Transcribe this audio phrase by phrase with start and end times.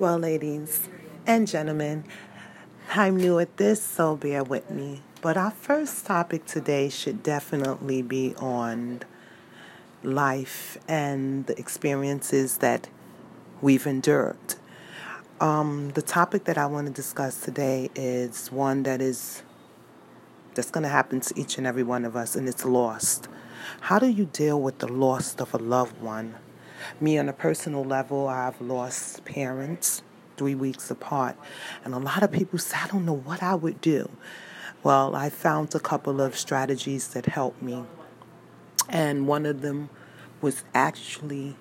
[0.00, 0.88] Well, ladies
[1.26, 2.04] and gentlemen,
[2.94, 5.02] I'm new at this, so bear with me.
[5.20, 9.02] But our first topic today should definitely be on
[10.02, 12.88] life and the experiences that
[13.60, 14.54] we've endured.
[15.38, 19.42] Um, the topic that I want to discuss today is one that is
[20.54, 23.28] that's going to happen to each and every one of us, and it's lost.
[23.82, 26.36] How do you deal with the loss of a loved one?
[27.00, 30.02] Me, on a personal level, I've lost parents
[30.36, 31.36] three weeks apart.
[31.84, 34.08] And a lot of people say, I don't know what I would do.
[34.82, 37.84] Well, I found a couple of strategies that helped me.
[38.88, 39.90] And one of them
[40.40, 41.56] was actually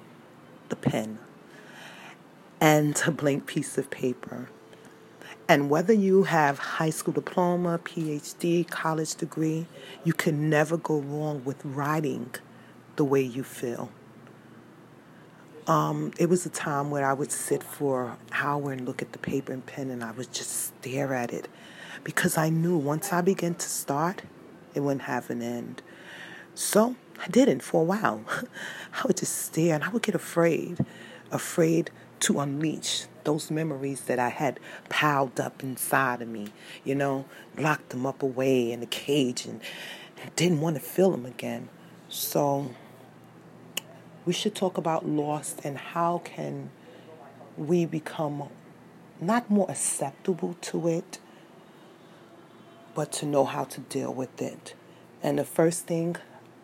[0.69, 1.19] the pen
[2.61, 4.49] and a blank piece of paper.
[5.47, 9.65] And whether you have high school diploma, PhD, college degree,
[10.03, 12.29] you can never go wrong with writing
[12.95, 13.89] the way you feel.
[15.69, 19.11] Um, it was a time where I would sit for an hour and look at
[19.11, 21.47] the paper and pen, and I would just stare at it
[22.03, 24.23] because I knew once I began to start,
[24.73, 25.83] it wouldn't have an end.
[26.55, 28.23] So I didn't for a while.
[28.95, 30.83] I would just stare and I would get afraid,
[31.29, 34.59] afraid to unleash those memories that I had
[34.89, 36.47] piled up inside of me,
[36.83, 37.25] you know,
[37.55, 39.61] locked them up away in a cage and
[40.35, 41.69] didn't want to feel them again.
[42.07, 42.71] So
[44.29, 46.69] we should talk about loss and how can
[47.57, 48.47] we become
[49.19, 51.17] not more acceptable to it,
[52.93, 54.75] but to know how to deal with it.
[55.23, 56.15] And the first thing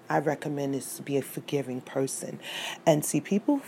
[0.07, 2.39] I recommend is to be a forgiving person.
[2.85, 3.61] And see, people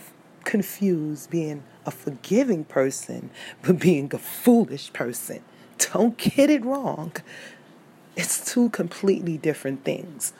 [0.44, 3.30] confuse being a forgiving person
[3.66, 5.42] with being a foolish person.
[5.92, 7.16] Don't get it wrong.
[8.14, 10.34] It's two completely different things.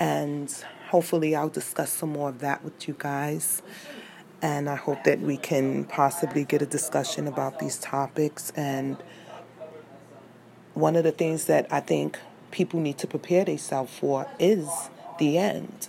[0.00, 0.50] And
[0.92, 3.62] hopefully, I'll discuss some more of that with you guys.
[4.42, 8.52] And I hope that we can possibly get a discussion about these topics.
[8.56, 8.98] And
[10.74, 12.18] one of the things that I think
[12.50, 14.68] people need to prepare themselves for is
[15.18, 15.88] the end.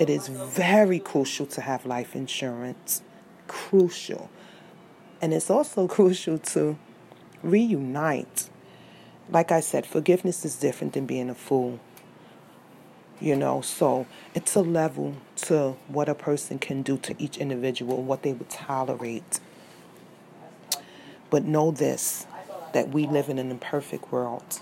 [0.00, 3.02] It is very crucial to have life insurance.
[3.46, 4.30] Crucial.
[5.22, 6.76] And it's also crucial to
[7.44, 8.50] reunite.
[9.28, 11.78] Like I said, forgiveness is different than being a fool
[13.20, 13.60] you know?
[13.60, 18.32] So it's a level to what a person can do to each individual what they
[18.32, 19.40] would tolerate.
[21.28, 22.26] But know this
[22.72, 24.60] that we live in an imperfect world.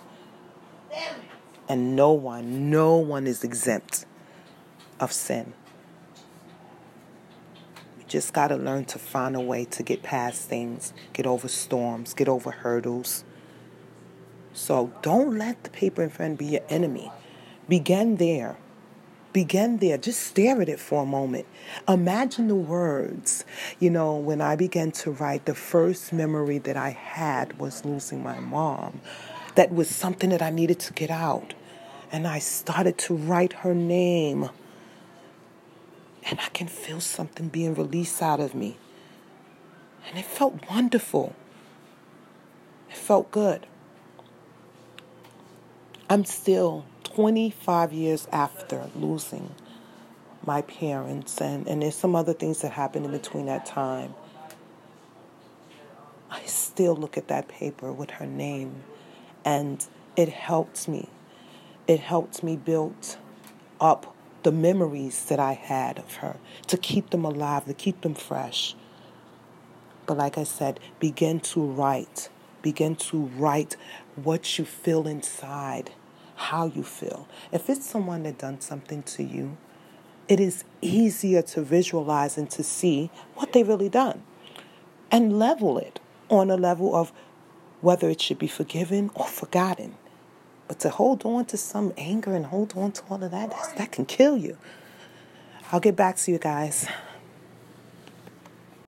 [1.68, 4.06] And no one no one is exempt
[4.98, 5.52] of sin.
[7.98, 11.46] We just got to learn to find a way to get past things get over
[11.48, 13.24] storms get over hurdles.
[14.54, 17.12] So don't let the paper and pen be your enemy
[17.68, 18.56] Begin there.
[19.32, 19.98] Begin there.
[19.98, 21.46] Just stare at it for a moment.
[21.86, 23.44] Imagine the words.
[23.78, 28.22] You know, when I began to write, the first memory that I had was losing
[28.22, 29.00] my mom.
[29.54, 31.52] That was something that I needed to get out.
[32.10, 34.48] And I started to write her name.
[36.30, 38.78] And I can feel something being released out of me.
[40.08, 41.34] And it felt wonderful.
[42.88, 43.66] It felt good.
[46.08, 46.86] I'm still
[47.18, 49.52] 25 years after losing
[50.46, 54.14] my parents, and, and there's some other things that happened in between that time.
[56.30, 58.84] I still look at that paper with her name,
[59.44, 59.84] and
[60.14, 61.08] it helps me.
[61.88, 63.16] It helps me build
[63.80, 64.14] up
[64.44, 66.36] the memories that I had of her,
[66.68, 68.76] to keep them alive, to keep them fresh.
[70.06, 72.28] But like I said, begin to write.
[72.62, 73.74] Begin to write
[74.14, 75.90] what you feel inside
[76.38, 77.26] how you feel.
[77.50, 79.56] If it's someone that done something to you,
[80.28, 84.22] it is easier to visualize and to see what they really done
[85.10, 87.12] and level it on a level of
[87.80, 89.96] whether it should be forgiven or forgotten.
[90.68, 93.90] But to hold on to some anger and hold on to all of that, that
[93.90, 94.58] can kill you.
[95.72, 96.86] I'll get back to you guys.